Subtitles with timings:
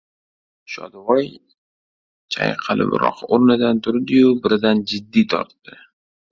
[0.75, 1.27] Shodivoy
[2.37, 5.81] chayqalibroq o‘rnidan turdi-yu, birdan jiddiy tortdi.